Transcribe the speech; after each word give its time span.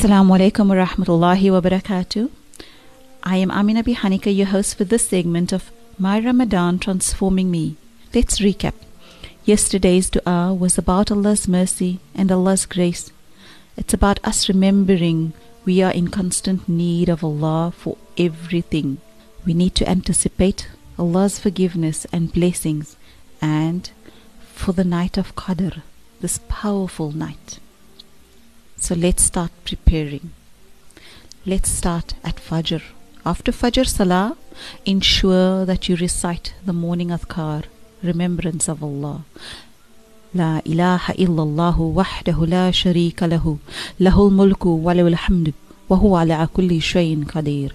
Assalamu 0.00 0.34
alaikum 0.34 0.68
wa 0.68 0.76
rahmatullahi 0.76 1.52
wa 1.52 1.60
barakatuh. 1.60 2.30
I 3.22 3.36
am 3.36 3.50
Amina 3.50 3.82
Bihanika, 3.82 4.34
your 4.34 4.46
host 4.46 4.78
for 4.78 4.84
this 4.84 5.06
segment 5.06 5.52
of 5.52 5.70
My 5.98 6.18
Ramadan 6.18 6.78
Transforming 6.78 7.50
Me. 7.50 7.76
Let's 8.14 8.38
recap. 8.38 8.72
Yesterday's 9.44 10.08
dua 10.08 10.56
was 10.58 10.78
about 10.78 11.10
Allah's 11.10 11.46
mercy 11.46 12.00
and 12.14 12.32
Allah's 12.32 12.64
grace. 12.64 13.12
It's 13.76 13.92
about 13.92 14.20
us 14.24 14.48
remembering 14.48 15.34
we 15.66 15.82
are 15.82 15.92
in 15.92 16.08
constant 16.08 16.66
need 16.66 17.10
of 17.10 17.22
Allah 17.22 17.70
for 17.76 17.98
everything. 18.16 19.02
We 19.44 19.52
need 19.52 19.74
to 19.74 19.86
anticipate 19.86 20.70
Allah's 20.98 21.38
forgiveness 21.38 22.06
and 22.10 22.32
blessings 22.32 22.96
and 23.42 23.90
for 24.54 24.72
the 24.72 24.82
night 24.98 25.18
of 25.18 25.36
Qadr, 25.36 25.82
this 26.22 26.40
powerful 26.48 27.12
night. 27.12 27.58
So 28.80 28.94
let's 28.94 29.22
start 29.22 29.52
preparing. 29.66 30.30
Let's 31.44 31.68
start 31.68 32.14
at 32.24 32.36
Fajr. 32.36 32.82
After 33.26 33.52
Fajr 33.52 33.86
Salah, 33.86 34.36
ensure 34.86 35.66
that 35.66 35.88
you 35.88 35.96
recite 35.96 36.54
the 36.64 36.72
morning 36.72 37.10
adhkar, 37.10 37.64
remembrance 38.02 38.68
of 38.68 38.82
Allah. 38.82 39.24
لا 40.34 40.62
إله 40.66 41.10
إلا 41.10 41.42
الله 41.42 41.80
وحده 41.80 42.46
لا 42.46 42.70
شريك 42.70 43.22
له 43.22 43.56
له 44.00 44.28
الملك 44.28 44.66
وله 44.66 45.06
الحمد 45.08 45.52
وهو 45.88 46.16
على 46.16 46.48
كل 46.54 46.82
شيء 46.82 47.24
قدير 47.24 47.74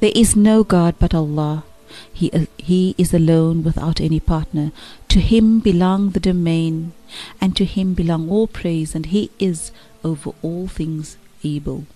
There 0.00 0.12
is 0.14 0.36
no 0.36 0.62
God 0.64 0.94
but 1.00 1.14
Allah 1.14 1.64
he, 2.12 2.30
uh, 2.32 2.46
he 2.56 2.94
is 2.98 3.14
alone 3.14 3.62
without 3.62 4.00
any 4.00 4.20
partner. 4.20 4.72
To 5.08 5.20
Him 5.20 5.60
belong 5.60 6.10
the 6.10 6.20
domain, 6.20 6.92
and 7.40 7.56
to 7.56 7.64
Him 7.64 7.94
belong 7.94 8.28
all 8.30 8.46
praise, 8.46 8.94
and 8.94 9.06
He 9.06 9.30
is 9.38 9.72
over 10.04 10.32
all 10.42 10.68
things 10.68 11.16
able. 11.44 11.86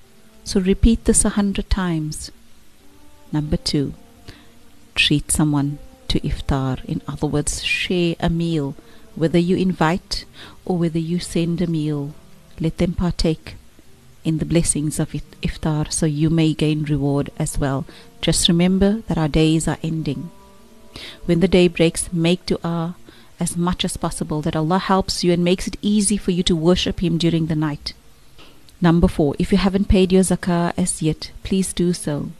So 0.44 0.60
repeat 0.60 1.04
this 1.04 1.24
a 1.24 1.30
hundred 1.30 1.70
times. 1.70 2.30
Number 3.32 3.56
two, 3.56 3.94
treat 4.94 5.30
someone 5.30 5.78
to 6.08 6.20
iftar. 6.20 6.84
In 6.84 7.00
other 7.08 7.26
words, 7.26 7.62
share 7.64 8.16
a 8.20 8.28
meal. 8.28 8.74
Whether 9.14 9.38
you 9.38 9.56
invite 9.56 10.24
or 10.64 10.78
whether 10.78 10.98
you 10.98 11.18
send 11.18 11.60
a 11.60 11.66
meal, 11.66 12.14
let 12.60 12.78
them 12.78 12.94
partake 12.94 13.56
in 14.24 14.38
the 14.38 14.44
blessings 14.44 15.00
of 15.00 15.12
iftar 15.42 15.92
so 15.92 16.06
you 16.06 16.30
may 16.30 16.54
gain 16.54 16.84
reward 16.84 17.30
as 17.38 17.58
well. 17.58 17.84
Just 18.20 18.48
remember 18.48 19.02
that 19.08 19.18
our 19.18 19.28
days 19.28 19.66
are 19.66 19.78
ending. 19.82 20.30
When 21.24 21.40
the 21.40 21.48
day 21.48 21.68
breaks, 21.68 22.12
make 22.12 22.46
dua 22.46 22.96
as 23.40 23.56
much 23.56 23.84
as 23.84 23.96
possible 23.96 24.40
that 24.42 24.54
Allah 24.54 24.78
helps 24.78 25.24
you 25.24 25.32
and 25.32 25.42
makes 25.42 25.66
it 25.66 25.76
easy 25.82 26.16
for 26.16 26.30
you 26.30 26.42
to 26.44 26.54
worship 26.54 27.02
Him 27.02 27.18
during 27.18 27.46
the 27.46 27.56
night. 27.56 27.92
Number 28.80 29.08
four, 29.08 29.34
if 29.38 29.52
you 29.52 29.58
haven't 29.58 29.88
paid 29.88 30.12
your 30.12 30.22
zakah 30.22 30.72
as 30.76 31.02
yet, 31.02 31.30
please 31.42 31.72
do 31.72 31.92
so. 31.92 32.30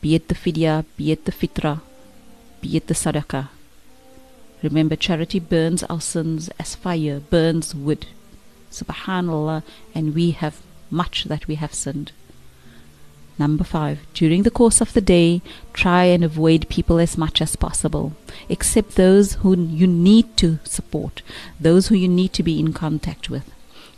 Be 0.00 0.14
it 0.14 0.28
the 0.28 0.34
fidya, 0.34 0.84
be 0.96 1.12
it 1.12 1.24
the 1.24 1.32
fitra, 1.32 1.80
be 2.60 2.76
it 2.76 2.86
the 2.88 2.94
sadaqah. 2.94 3.48
Remember, 4.62 4.96
charity 4.96 5.38
burns 5.38 5.82
our 5.84 6.00
sins 6.00 6.48
as 6.58 6.74
fire 6.74 7.20
burns 7.20 7.74
wood. 7.74 8.06
Subhanallah, 8.70 9.62
and 9.94 10.14
we 10.14 10.32
have 10.32 10.60
much 10.94 11.24
that 11.24 11.46
we 11.46 11.56
have 11.56 11.74
sinned. 11.74 12.12
Number 13.36 13.64
five, 13.64 13.98
during 14.14 14.44
the 14.44 14.50
course 14.50 14.80
of 14.80 14.92
the 14.92 15.00
day, 15.00 15.42
try 15.72 16.04
and 16.04 16.22
avoid 16.22 16.68
people 16.68 16.98
as 17.00 17.18
much 17.18 17.42
as 17.42 17.56
possible, 17.56 18.12
except 18.48 18.94
those 18.94 19.34
who 19.34 19.58
you 19.58 19.88
need 19.88 20.36
to 20.36 20.60
support, 20.62 21.22
those 21.58 21.88
who 21.88 21.96
you 21.96 22.08
need 22.08 22.32
to 22.34 22.44
be 22.44 22.60
in 22.60 22.72
contact 22.72 23.28
with. 23.28 23.50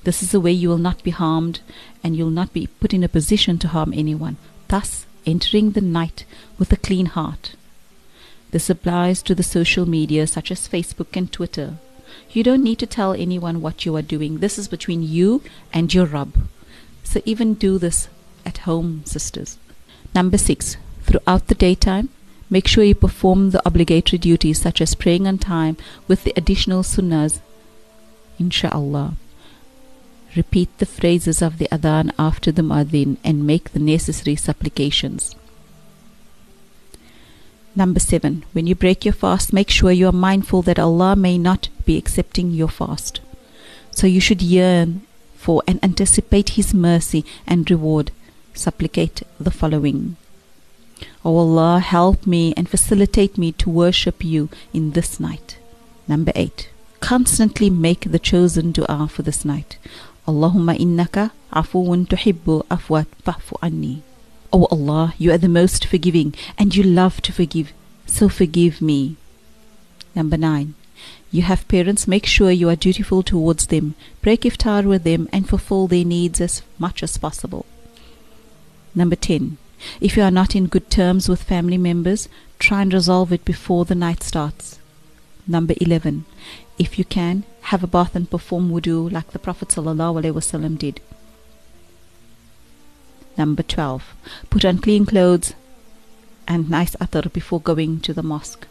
This 0.04 0.22
is 0.22 0.30
the 0.30 0.40
way 0.40 0.52
you 0.52 0.70
will 0.70 0.78
not 0.78 1.02
be 1.02 1.10
harmed 1.10 1.60
and 2.02 2.16
you'll 2.16 2.30
not 2.30 2.54
be 2.54 2.68
put 2.80 2.94
in 2.94 3.04
a 3.04 3.08
position 3.08 3.58
to 3.58 3.68
harm 3.68 3.92
anyone, 3.92 4.38
thus 4.68 5.04
entering 5.26 5.72
the 5.72 5.80
night 5.82 6.24
with 6.58 6.72
a 6.72 6.76
clean 6.76 7.06
heart. 7.06 7.54
This 8.52 8.70
applies 8.70 9.22
to 9.24 9.34
the 9.34 9.42
social 9.42 9.84
media 9.86 10.26
such 10.26 10.50
as 10.50 10.68
Facebook 10.68 11.14
and 11.14 11.30
Twitter. 11.30 11.76
You 12.30 12.42
don't 12.42 12.62
need 12.62 12.78
to 12.78 12.86
tell 12.86 13.12
anyone 13.12 13.60
what 13.60 13.84
you 13.84 13.94
are 13.96 14.02
doing. 14.14 14.38
This 14.38 14.58
is 14.58 14.68
between 14.68 15.02
you 15.02 15.42
and 15.72 15.92
your 15.92 16.06
Rabb. 16.06 16.48
So 17.06 17.22
even 17.24 17.54
do 17.54 17.78
this 17.78 18.08
at 18.44 18.58
home, 18.58 19.02
sisters. 19.06 19.58
Number 20.14 20.36
six, 20.36 20.76
throughout 21.02 21.46
the 21.46 21.54
daytime, 21.54 22.10
make 22.50 22.66
sure 22.66 22.84
you 22.84 22.94
perform 22.94 23.50
the 23.50 23.62
obligatory 23.64 24.18
duties 24.18 24.60
such 24.60 24.80
as 24.80 24.94
praying 24.94 25.26
on 25.26 25.38
time 25.38 25.76
with 26.08 26.24
the 26.24 26.34
additional 26.36 26.82
sunnahs, 26.82 27.40
insha'Allah. 28.40 29.14
Repeat 30.34 30.76
the 30.76 30.84
phrases 30.84 31.40
of 31.40 31.58
the 31.58 31.68
adhan 31.70 32.12
after 32.18 32.52
the 32.52 32.62
muadhin 32.62 33.16
and 33.24 33.46
make 33.46 33.72
the 33.72 33.78
necessary 33.78 34.36
supplications. 34.36 35.34
Number 37.74 38.00
seven, 38.00 38.44
when 38.52 38.66
you 38.66 38.74
break 38.74 39.04
your 39.04 39.14
fast, 39.14 39.52
make 39.52 39.70
sure 39.70 39.92
you 39.92 40.08
are 40.08 40.12
mindful 40.12 40.62
that 40.62 40.78
Allah 40.78 41.14
may 41.14 41.38
not 41.38 41.68
be 41.86 41.96
accepting 41.96 42.50
your 42.50 42.68
fast. 42.68 43.20
So 43.92 44.06
you 44.06 44.20
should 44.20 44.42
yearn 44.42 45.05
for 45.46 45.62
and 45.68 45.78
anticipate 45.82 46.58
His 46.58 46.74
mercy 46.74 47.24
and 47.46 47.70
reward. 47.70 48.10
Supplicate 48.52 49.22
the 49.38 49.52
following. 49.52 50.16
O 51.24 51.36
Allah, 51.36 51.78
help 51.78 52.26
me 52.26 52.52
and 52.56 52.68
facilitate 52.68 53.38
me 53.38 53.52
to 53.52 53.70
worship 53.70 54.24
you 54.24 54.48
in 54.72 54.90
this 54.92 55.20
night. 55.20 55.58
Number 56.08 56.32
eight, 56.34 56.68
constantly 56.98 57.70
make 57.70 58.10
the 58.10 58.18
chosen 58.18 58.72
dua 58.72 59.08
for 59.08 59.22
this 59.22 59.44
night. 59.44 59.78
Allahumma 60.26 60.74
innaka 60.84 61.30
afuun 61.52 62.08
tuhibbu 62.08 62.66
afwat 62.76 63.06
fa'fu 63.24 63.56
anni. 63.62 64.02
O 64.52 64.64
Allah, 64.74 65.14
you 65.16 65.30
are 65.30 65.38
the 65.38 65.56
most 65.60 65.86
forgiving 65.86 66.34
and 66.58 66.74
you 66.74 66.82
love 66.82 67.20
to 67.22 67.32
forgive, 67.32 67.72
so 68.06 68.28
forgive 68.28 68.82
me. 68.82 69.16
Number 70.16 70.38
nine, 70.38 70.74
you 71.30 71.42
have 71.42 71.68
parents, 71.68 72.08
make 72.08 72.26
sure 72.26 72.50
you 72.50 72.68
are 72.68 72.76
dutiful 72.76 73.22
towards 73.22 73.66
them, 73.66 73.94
break 74.22 74.42
iftar 74.42 74.84
with 74.84 75.04
them, 75.04 75.28
and 75.32 75.48
fulfill 75.48 75.86
their 75.86 76.04
needs 76.04 76.40
as 76.40 76.62
much 76.78 77.02
as 77.02 77.18
possible. 77.18 77.66
Number 78.94 79.16
10. 79.16 79.58
If 80.00 80.16
you 80.16 80.22
are 80.22 80.30
not 80.30 80.56
in 80.56 80.66
good 80.68 80.90
terms 80.90 81.28
with 81.28 81.42
family 81.42 81.76
members, 81.76 82.28
try 82.58 82.82
and 82.82 82.92
resolve 82.92 83.32
it 83.32 83.44
before 83.44 83.84
the 83.84 83.94
night 83.94 84.22
starts. 84.22 84.78
Number 85.46 85.74
11. 85.80 86.24
If 86.78 86.98
you 86.98 87.04
can, 87.04 87.44
have 87.62 87.82
a 87.82 87.86
bath 87.86 88.16
and 88.16 88.30
perform 88.30 88.70
wudu 88.70 89.10
like 89.12 89.30
the 89.32 89.38
Prophet 89.38 89.68
ﷺ 89.68 90.78
did. 90.78 91.00
Number 93.36 93.62
12. 93.62 94.14
Put 94.48 94.64
on 94.64 94.78
clean 94.78 95.04
clothes 95.04 95.54
and 96.48 96.70
nice 96.70 96.96
attar 97.00 97.28
before 97.28 97.60
going 97.60 98.00
to 98.00 98.14
the 98.14 98.22
mosque. 98.22 98.66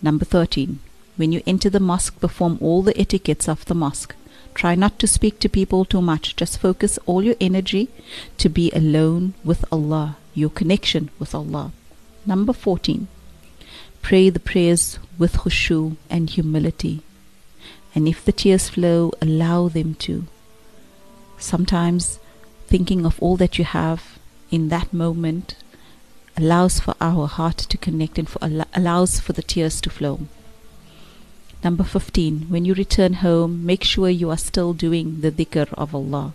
Number 0.00 0.24
13. 0.24 0.78
When 1.16 1.32
you 1.32 1.42
enter 1.46 1.68
the 1.68 1.80
mosque, 1.80 2.18
perform 2.20 2.58
all 2.60 2.82
the 2.82 2.98
etiquettes 2.98 3.48
of 3.48 3.64
the 3.66 3.74
mosque. 3.74 4.14
Try 4.54 4.74
not 4.74 4.98
to 4.98 5.06
speak 5.06 5.38
to 5.40 5.48
people 5.48 5.84
too 5.84 6.02
much. 6.02 6.36
Just 6.36 6.58
focus 6.58 6.98
all 7.06 7.22
your 7.22 7.36
energy 7.40 7.88
to 8.38 8.48
be 8.48 8.70
alone 8.72 9.34
with 9.44 9.64
Allah, 9.72 10.16
your 10.34 10.50
connection 10.50 11.10
with 11.18 11.34
Allah. 11.34 11.72
Number 12.26 12.52
14. 12.52 13.08
Pray 14.02 14.30
the 14.30 14.40
prayers 14.40 14.98
with 15.18 15.34
khushu 15.38 15.96
and 16.10 16.28
humility. 16.28 17.02
And 17.94 18.08
if 18.08 18.24
the 18.24 18.32
tears 18.32 18.68
flow, 18.68 19.12
allow 19.20 19.68
them 19.68 19.94
to. 20.06 20.26
Sometimes 21.38 22.18
thinking 22.66 23.04
of 23.04 23.20
all 23.22 23.36
that 23.36 23.58
you 23.58 23.64
have 23.64 24.18
in 24.50 24.68
that 24.68 24.92
moment 24.92 25.56
allows 26.36 26.80
for 26.80 26.94
our 27.00 27.26
heart 27.26 27.58
to 27.58 27.76
connect 27.76 28.18
and 28.18 28.28
for, 28.28 28.38
allows 28.74 29.20
for 29.20 29.32
the 29.32 29.42
tears 29.42 29.80
to 29.82 29.90
flow. 29.90 30.20
Number 31.64 31.84
15. 31.84 32.46
When 32.48 32.64
you 32.64 32.74
return 32.74 33.14
home, 33.14 33.64
make 33.64 33.84
sure 33.84 34.08
you 34.08 34.30
are 34.30 34.36
still 34.36 34.72
doing 34.72 35.20
the 35.20 35.30
dhikr 35.30 35.72
of 35.74 35.94
Allah. 35.94 36.32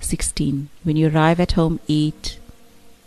16. 0.00 0.70
When 0.82 0.96
you 0.96 1.10
arrive 1.10 1.40
at 1.40 1.52
home, 1.52 1.78
eat. 1.86 2.38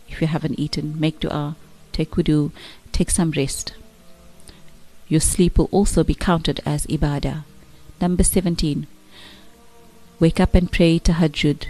If 0.07 0.21
you 0.21 0.27
haven't 0.27 0.59
eaten, 0.59 1.00
make 1.00 1.19
dua, 1.19 1.56
take 1.91 2.12
wudu, 2.12 2.51
take 2.91 3.09
some 3.09 3.31
rest. 3.31 3.74
Your 5.07 5.19
sleep 5.19 5.57
will 5.57 5.69
also 5.71 6.03
be 6.03 6.13
counted 6.13 6.62
as 6.68 6.85
ibadah. 6.85 7.45
Number 8.00 8.24
17. 8.24 8.86
Wake 10.19 10.39
up 10.39 10.53
and 10.53 10.71
pray 10.71 11.00
tahajjud. 11.00 11.65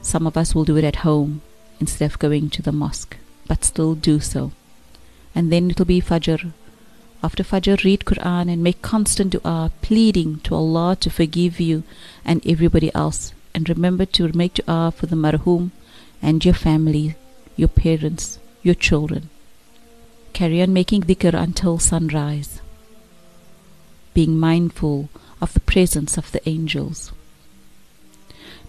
Some 0.00 0.28
of 0.28 0.36
us 0.36 0.54
will 0.54 0.64
do 0.64 0.76
it 0.76 0.84
at 0.84 1.02
home 1.02 1.42
instead 1.80 2.12
of 2.12 2.20
going 2.20 2.50
to 2.50 2.62
the 2.62 2.70
mosque, 2.70 3.16
but 3.48 3.64
still 3.64 3.96
do 3.96 4.20
so. 4.20 4.52
And 5.34 5.52
then 5.52 5.70
it'll 5.70 5.84
be 5.84 6.00
Fajr. 6.00 6.52
After 7.26 7.42
Fajr, 7.42 7.82
read 7.82 8.04
Quran 8.04 8.48
and 8.52 8.62
make 8.62 8.82
constant 8.82 9.30
dua, 9.32 9.72
pleading 9.82 10.38
to 10.44 10.54
Allah 10.54 10.94
to 11.00 11.10
forgive 11.10 11.58
you 11.58 11.82
and 12.24 12.40
everybody 12.46 12.94
else. 12.94 13.32
And 13.52 13.68
remember 13.68 14.06
to 14.06 14.30
make 14.32 14.54
dua 14.54 14.92
for 14.94 15.06
the 15.06 15.16
marhum 15.16 15.72
and 16.22 16.44
your 16.44 16.54
family, 16.54 17.16
your 17.56 17.66
parents, 17.66 18.38
your 18.62 18.76
children. 18.76 19.28
Carry 20.34 20.62
on 20.62 20.72
making 20.72 21.02
dhikr 21.02 21.34
until 21.34 21.80
sunrise, 21.80 22.60
being 24.14 24.38
mindful 24.38 25.08
of 25.42 25.52
the 25.52 25.66
presence 25.72 26.16
of 26.16 26.30
the 26.30 26.48
angels. 26.48 27.10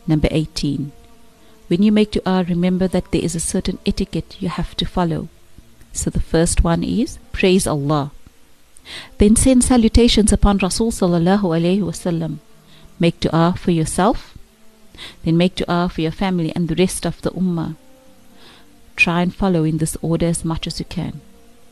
Number 0.07 0.29
18. 0.31 0.91
When 1.67 1.83
you 1.83 1.91
make 1.91 2.09
dua, 2.09 2.43
remember 2.49 2.87
that 2.87 3.11
there 3.11 3.23
is 3.23 3.35
a 3.35 3.49
certain 3.53 3.77
etiquette 3.85 4.37
you 4.39 4.49
have 4.49 4.75
to 4.77 4.85
follow. 4.85 5.27
So 5.93 6.09
the 6.09 6.27
first 6.33 6.63
one 6.63 6.83
is 6.83 7.19
praise 7.31 7.67
Allah. 7.67 8.13
Then 9.17 9.35
send 9.35 9.63
salutations 9.63 10.31
upon 10.31 10.59
Rasul 10.59 10.91
sallallahu 10.91 11.43
alaihi 11.43 11.81
wasallam. 11.81 12.39
Make 12.99 13.19
dua 13.19 13.55
for 13.57 13.71
yourself. 13.71 14.37
Then 15.23 15.37
make 15.37 15.55
dua 15.55 15.89
for 15.89 16.01
your 16.01 16.11
family 16.11 16.51
and 16.55 16.67
the 16.67 16.75
rest 16.75 17.05
of 17.05 17.21
the 17.21 17.31
ummah. 17.31 17.75
Try 18.95 19.21
and 19.21 19.33
follow 19.33 19.63
in 19.63 19.77
this 19.77 19.95
order 20.01 20.25
as 20.25 20.43
much 20.43 20.65
as 20.67 20.79
you 20.79 20.85
can. 20.85 21.21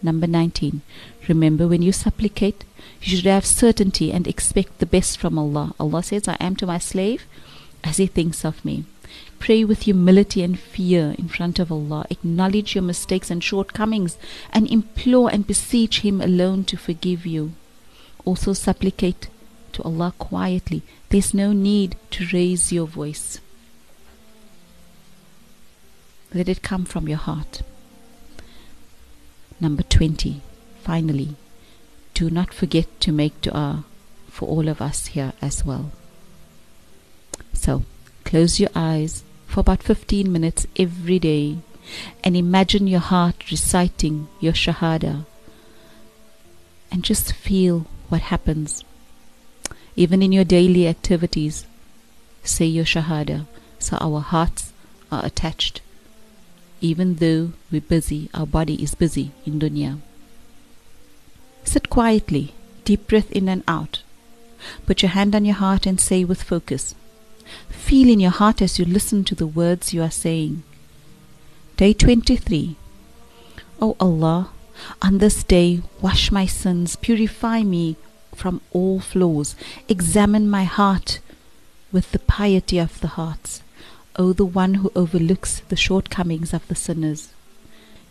Number 0.04 0.28
19. 0.28 0.82
Remember 1.28 1.68
when 1.68 1.82
you 1.82 1.92
supplicate, 1.92 2.64
you 3.02 3.18
should 3.18 3.26
have 3.26 3.46
certainty 3.46 4.12
and 4.12 4.28
expect 4.28 4.78
the 4.78 4.86
best 4.86 5.18
from 5.18 5.40
Allah. 5.40 5.74
Allah 5.80 6.04
says, 6.04 6.28
I 6.28 6.38
am 6.40 6.56
to 6.58 6.68
my 6.68 6.78
slave 6.78 7.26
as 7.84 7.98
he 7.98 8.06
thinks 8.06 8.46
of 8.46 8.64
me. 8.64 8.86
Pray 9.40 9.64
with 9.64 9.84
humility 9.84 10.42
and 10.42 10.60
fear 10.60 11.16
in 11.18 11.28
front 11.28 11.60
of 11.60 11.72
Allah. 11.72 12.06
Acknowledge 12.10 12.76
your 12.76 12.84
mistakes 12.84 13.30
and 13.30 13.44
shortcomings 13.44 14.18
and 14.52 14.70
implore 14.70 15.30
and 15.30 15.46
beseech 15.46 16.02
Him 16.02 16.22
alone 16.22 16.64
to 16.66 16.78
forgive 16.78 17.26
you. 17.26 17.54
Also 18.26 18.54
supplicate 18.54 19.28
to 19.74 19.84
Allah 19.84 20.14
quietly. 20.18 20.82
There's 21.10 21.34
no 21.34 21.54
need 21.54 21.96
to 22.12 22.26
raise 22.34 22.72
your 22.72 22.88
voice. 22.88 23.40
Let 26.34 26.50
it 26.50 26.62
come 26.62 26.86
from 26.86 27.08
your 27.08 27.18
heart. 27.18 27.62
Number 29.62 29.84
20. 29.84 30.42
Finally, 30.84 31.36
do 32.14 32.30
not 32.30 32.54
forget 32.54 32.88
to 33.02 33.12
make 33.12 33.42
dua 33.42 33.84
for 34.30 34.48
all 34.48 34.68
of 34.68 34.82
us 34.82 35.08
here 35.08 35.34
as 35.42 35.66
well. 35.66 35.92
So, 37.54 37.84
close 38.26 38.60
your 38.60 38.70
eyes 38.76 39.24
for 39.48 39.62
about 39.62 39.84
15 39.84 40.32
minutes 40.32 40.68
every 40.78 41.20
day 41.20 41.58
and 42.24 42.36
imagine 42.36 42.88
your 42.88 43.00
heart 43.00 43.50
reciting 43.52 44.28
your 44.40 44.54
Shahada 44.54 45.26
and 46.92 47.04
just 47.04 47.32
feel 47.34 47.86
what 48.10 48.22
happens. 48.22 48.84
Even 49.96 50.22
in 50.22 50.32
your 50.32 50.44
daily 50.44 50.88
activities, 50.88 51.66
say 52.44 52.66
your 52.66 52.86
Shahada 52.86 53.46
so 53.80 53.98
our 54.02 54.20
hearts 54.20 54.74
are 55.12 55.26
attached. 55.26 55.82
Even 56.82 57.16
though 57.16 57.54
we're 57.72 57.82
busy, 57.82 58.30
our 58.34 58.46
body 58.46 58.82
is 58.82 58.96
busy 58.96 59.32
in 59.46 59.60
dunya. 59.60 60.00
Sit 61.64 61.90
quietly, 61.90 62.54
deep 62.84 63.08
breath 63.08 63.32
in 63.32 63.48
and 63.48 63.64
out. 63.68 64.02
Put 64.86 65.02
your 65.02 65.12
hand 65.12 65.36
on 65.36 65.46
your 65.46 65.56
heart 65.56 65.86
and 65.86 66.00
say 66.00 66.24
with 66.24 66.44
focus. 66.44 66.96
Feel 67.70 68.10
in 68.10 68.20
your 68.20 68.32
heart 68.32 68.62
as 68.62 68.80
you 68.80 68.86
listen 68.86 69.24
to 69.26 69.36
the 69.36 69.48
words 69.48 69.94
you 69.94 70.02
are 70.02 70.12
saying. 70.12 70.64
Day 71.78 71.94
23. 71.94 72.76
O 73.82 73.96
Allah, 74.00 74.50
on 75.02 75.18
this 75.18 75.44
day, 75.44 75.82
wash 76.02 76.32
my 76.32 76.46
sins, 76.46 76.96
purify 76.96 77.64
me 77.64 77.98
from 78.34 78.62
all 78.72 79.00
flaws, 79.00 79.56
examine 79.88 80.50
my 80.50 80.64
heart 80.64 81.20
with 81.92 82.12
the 82.12 82.20
piety 82.20 82.78
of 82.78 83.00
the 83.02 83.10
hearts. 83.10 83.62
O 84.18 84.34
the 84.34 84.46
one 84.46 84.76
who 84.76 84.92
overlooks 84.96 85.62
the 85.70 85.76
shortcomings 85.76 86.54
of 86.54 86.68
the 86.68 86.76
sinners. 86.76 87.30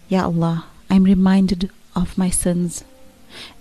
Ya 0.08 0.24
Allah, 0.24 0.66
I 0.90 0.96
am 0.96 1.04
reminded 1.04 1.70
of 1.96 2.18
my 2.18 2.30
sins 2.30 2.84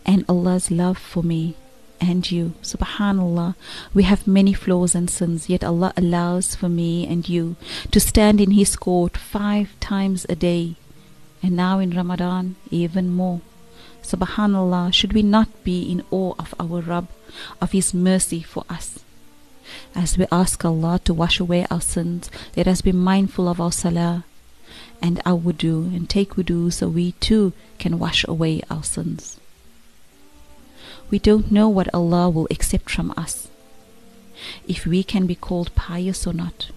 and 0.05 0.25
Allah's 0.27 0.69
love 0.69 0.97
for 0.97 1.23
me 1.23 1.55
and 2.03 2.29
you. 2.29 2.53
Subhanallah, 2.61 3.55
we 3.93 4.03
have 4.03 4.27
many 4.27 4.53
flaws 4.53 4.95
and 4.95 5.09
sins, 5.09 5.49
yet 5.49 5.63
Allah 5.63 5.93
allows 5.95 6.55
for 6.55 6.69
me 6.69 7.07
and 7.07 7.27
you 7.27 7.55
to 7.91 7.99
stand 7.99 8.41
in 8.41 8.51
His 8.51 8.75
court 8.75 9.17
five 9.17 9.77
times 9.79 10.25
a 10.29 10.35
day, 10.35 10.75
and 11.41 11.55
now 11.55 11.79
in 11.79 11.91
Ramadan, 11.91 12.55
even 12.69 13.09
more. 13.09 13.41
Subhanallah, 14.01 14.93
should 14.93 15.13
we 15.13 15.23
not 15.23 15.49
be 15.63 15.89
in 15.91 16.03
awe 16.11 16.33
of 16.37 16.53
our 16.59 16.81
Rabb, 16.81 17.07
of 17.61 17.71
His 17.71 17.93
mercy 17.93 18.41
for 18.41 18.65
us? 18.69 18.99
As 19.95 20.17
we 20.17 20.25
ask 20.31 20.63
Allah 20.65 20.99
to 21.05 21.13
wash 21.13 21.39
away 21.39 21.65
our 21.71 21.81
sins, 21.81 22.29
let 22.57 22.67
us 22.67 22.81
be 22.81 22.91
mindful 22.91 23.47
of 23.47 23.61
our 23.61 23.71
salah 23.71 24.25
and 25.01 25.21
our 25.25 25.37
wudu 25.37 25.93
and 25.95 26.09
take 26.09 26.35
wudu 26.35 26.71
so 26.71 26.87
we 26.87 27.13
too 27.13 27.53
can 27.79 27.99
wash 27.99 28.25
away 28.27 28.61
our 28.69 28.83
sins. 28.83 29.39
We 31.09 31.19
don't 31.19 31.51
know 31.51 31.69
what 31.69 31.93
Allah 31.93 32.29
will 32.29 32.47
accept 32.49 32.89
from 32.89 33.13
us, 33.15 33.47
if 34.67 34.85
we 34.85 35.03
can 35.03 35.27
be 35.27 35.35
called 35.35 35.75
pious 35.75 36.25
or 36.25 36.33
not, 36.33 36.71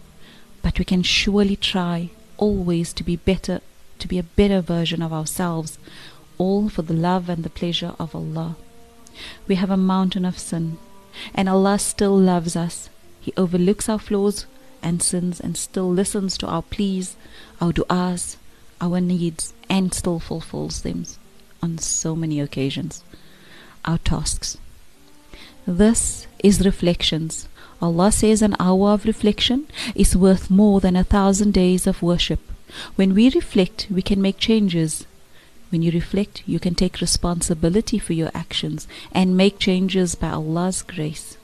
but 0.62 0.78
we 0.78 0.84
can 0.84 1.02
surely 1.02 1.56
try 1.56 2.10
always 2.36 2.92
to 2.92 3.04
be 3.04 3.16
better, 3.16 3.60
to 3.98 4.08
be 4.08 4.18
a 4.18 4.22
better 4.22 4.60
version 4.60 5.00
of 5.00 5.12
ourselves, 5.12 5.78
all 6.38 6.68
for 6.68 6.82
the 6.82 6.92
love 6.92 7.28
and 7.28 7.44
the 7.44 7.50
pleasure 7.50 7.94
of 7.98 8.14
Allah. 8.14 8.56
We 9.48 9.54
have 9.54 9.70
a 9.70 9.76
mountain 9.76 10.26
of 10.26 10.38
sin, 10.38 10.76
and 11.34 11.48
Allah 11.48 11.78
still 11.78 12.16
loves 12.18 12.56
us. 12.56 12.90
He 13.20 13.32
overlooks 13.36 13.88
our 13.88 13.98
flaws 13.98 14.46
and 14.82 15.02
sins 15.02 15.40
and 15.40 15.56
still 15.56 15.90
listens 15.90 16.36
to 16.38 16.46
our 16.46 16.62
pleas, 16.62 17.16
our 17.60 17.72
du'as, 17.72 18.36
our 18.80 19.00
needs, 19.00 19.54
and 19.70 19.94
still 19.94 20.20
fulfills 20.20 20.82
them 20.82 21.06
on 21.62 21.78
so 21.78 22.14
many 22.14 22.38
occasions 22.38 23.02
our 23.86 23.98
tasks. 23.98 24.58
This 25.66 26.26
is 26.42 26.64
reflections. 26.64 27.48
Allah 27.80 28.10
says 28.10 28.40
an 28.42 28.56
hour 28.58 28.90
of 28.90 29.04
reflection 29.04 29.66
is 29.94 30.16
worth 30.16 30.50
more 30.50 30.80
than 30.80 30.96
a 30.96 31.04
thousand 31.04 31.52
days 31.52 31.86
of 31.86 32.02
worship. 32.02 32.40
When 32.96 33.14
we 33.14 33.30
reflect, 33.30 33.86
we 33.90 34.02
can 34.02 34.22
make 34.22 34.38
changes. 34.38 35.06
When 35.70 35.82
you 35.82 35.90
reflect, 35.90 36.42
you 36.46 36.58
can 36.58 36.74
take 36.74 37.00
responsibility 37.00 37.98
for 37.98 38.12
your 38.12 38.30
actions 38.34 38.86
and 39.12 39.36
make 39.36 39.58
changes 39.58 40.14
by 40.14 40.30
Allah's 40.30 40.82
grace. 40.82 41.36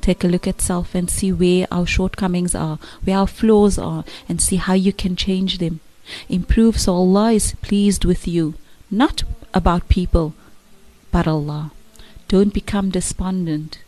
Take 0.00 0.24
a 0.24 0.28
look 0.28 0.46
at 0.46 0.60
self 0.60 0.94
and 0.94 1.08
see 1.08 1.32
where 1.32 1.66
our 1.70 1.86
shortcomings 1.86 2.54
are, 2.54 2.78
where 3.04 3.18
our 3.18 3.26
flaws 3.26 3.78
are, 3.78 4.04
and 4.28 4.40
see 4.40 4.56
how 4.56 4.74
you 4.74 4.92
can 4.92 5.16
change 5.16 5.58
them. 5.58 5.80
Improve 6.28 6.78
so 6.78 6.94
Allah 6.94 7.32
is 7.32 7.54
pleased 7.62 8.04
with 8.04 8.28
you, 8.28 8.54
not 8.90 9.22
about 9.54 9.88
people, 9.88 10.34
but 11.14 11.28
Allah. 11.28 11.70
Don't 12.26 12.52
become 12.52 12.90
despondent. 12.90 13.78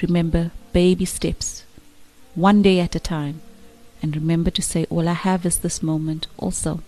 Remember 0.00 0.50
baby 0.72 1.04
steps, 1.04 1.64
one 2.34 2.62
day 2.62 2.80
at 2.80 2.94
a 2.94 2.98
time. 2.98 3.42
And 4.00 4.16
remember 4.16 4.50
to 4.52 4.62
say, 4.62 4.86
All 4.88 5.10
I 5.10 5.12
have 5.12 5.44
is 5.44 5.58
this 5.58 5.82
moment 5.82 6.26
also. 6.38 6.80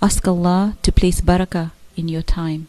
Ask 0.00 0.26
Allah 0.26 0.78
to 0.82 0.90
place 0.90 1.20
barakah 1.20 1.72
in 1.94 2.08
your 2.08 2.22
time. 2.22 2.68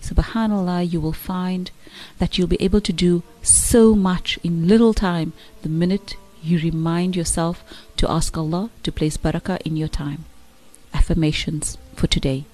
Subhanallah, 0.00 0.92
you 0.92 1.00
will 1.00 1.18
find 1.32 1.72
that 2.18 2.38
you'll 2.38 2.54
be 2.56 2.62
able 2.62 2.82
to 2.82 2.92
do 2.92 3.24
so 3.42 3.96
much 3.96 4.38
in 4.44 4.68
little 4.68 4.94
time 4.94 5.32
the 5.62 5.68
minute 5.68 6.14
you 6.40 6.60
remind 6.60 7.16
yourself 7.16 7.64
to 7.96 8.08
ask 8.08 8.38
Allah 8.38 8.70
to 8.84 8.92
place 8.92 9.16
barakah 9.16 9.60
in 9.62 9.76
your 9.76 9.88
time. 10.04 10.24
Affirmations 10.94 11.78
for 11.96 12.06
today. 12.06 12.44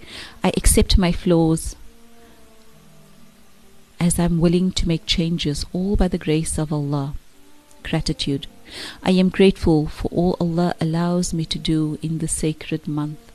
I 0.43 0.55
accept 0.57 0.97
my 0.97 1.13
flaws 1.13 1.77
as 4.03 4.19
I'm 4.19 4.41
willing 4.41 4.73
to 4.73 4.89
make 4.89 5.07
changes 5.07 5.65
all 5.73 5.95
by 5.95 6.09
the 6.09 6.19
grace 6.19 6.59
of 6.59 6.73
Allah. 6.73 7.15
Gratitude. 7.85 8.49
I 9.01 9.13
am 9.13 9.29
grateful 9.29 9.87
for 9.87 10.09
all 10.09 10.37
Allah 10.41 10.75
allows 10.81 11.33
me 11.33 11.45
to 11.45 11.59
do 11.59 12.01
in 12.03 12.19
the 12.19 12.27
sacred 12.27 12.89
month 12.89 13.31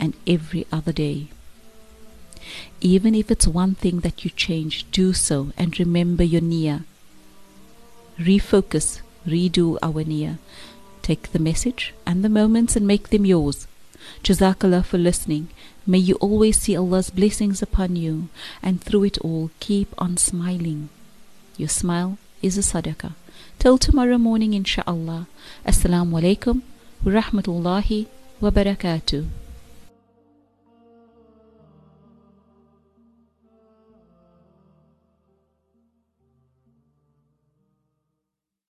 and 0.00 0.14
every 0.26 0.66
other 0.72 0.92
day. 0.92 1.28
Even 2.80 3.14
if 3.14 3.30
it's 3.30 3.46
one 3.46 3.76
thing 3.76 4.00
that 4.00 4.24
you 4.24 4.30
change, 4.32 4.84
do 4.90 5.12
so 5.12 5.52
and 5.56 5.78
remember 5.78 6.24
your 6.24 6.42
niyyah. 6.42 6.82
Refocus, 8.18 9.00
redo 9.24 9.78
our 9.80 10.02
niyyah. 10.02 10.38
Take 11.02 11.30
the 11.30 11.38
message 11.38 11.94
and 12.04 12.24
the 12.24 12.36
moments 12.40 12.74
and 12.74 12.84
make 12.84 13.10
them 13.10 13.24
yours. 13.24 13.68
Jazakallah 14.22 14.84
for 14.84 14.98
listening. 14.98 15.48
May 15.86 15.98
you 15.98 16.14
always 16.16 16.58
see 16.58 16.76
Allah's 16.76 17.10
blessings 17.10 17.62
upon 17.62 17.96
you 17.96 18.28
and 18.62 18.80
through 18.80 19.04
it 19.04 19.18
all 19.18 19.50
keep 19.60 19.94
on 19.98 20.16
smiling. 20.16 20.88
Your 21.56 21.68
smile 21.68 22.18
is 22.42 22.56
a 22.58 22.62
sadaqah. 22.62 23.12
Till 23.58 23.78
tomorrow 23.78 24.18
morning, 24.18 24.52
inshaAllah. 24.52 25.26
Assalamu 25.66 26.20
alaikum 26.20 26.62
wa 27.04 27.12
rahmatullahi 27.12 28.06
wa 28.40 28.50
barakatuh. 28.50 29.43